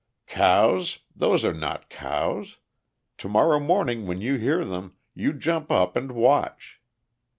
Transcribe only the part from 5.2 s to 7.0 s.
jump up and watch."